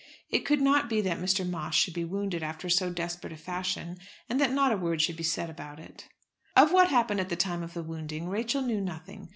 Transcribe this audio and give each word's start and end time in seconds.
It 0.31 0.45
could 0.47 0.61
not 0.61 0.89
be 0.89 0.99
that 1.01 1.19
Mr. 1.19 1.47
Moss 1.47 1.75
should 1.75 1.93
be 1.93 2.03
wounded 2.03 2.41
after 2.41 2.69
so 2.69 2.89
desperate 2.91 3.31
a 3.33 3.37
fashion 3.37 3.99
and 4.27 4.41
that 4.41 4.51
not 4.51 4.71
a 4.71 4.75
word 4.75 4.99
should 4.99 5.15
be 5.15 5.21
said 5.21 5.47
about 5.47 5.79
it. 5.79 6.07
Of 6.57 6.73
what 6.73 6.87
happened 6.89 7.19
at 7.19 7.29
the 7.29 7.35
time 7.35 7.61
of 7.61 7.75
the 7.75 7.83
wounding 7.83 8.27
Rachel 8.27 8.63
knew 8.63 8.81
nothing. 8.81 9.29